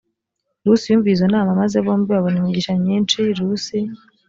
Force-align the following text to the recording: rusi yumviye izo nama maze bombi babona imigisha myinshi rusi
rusi 0.65 0.85
yumviye 0.91 1.13
izo 1.15 1.27
nama 1.33 1.59
maze 1.61 1.75
bombi 1.85 2.07
babona 2.13 2.37
imigisha 2.39 2.71
myinshi 2.81 3.17
rusi 3.37 3.77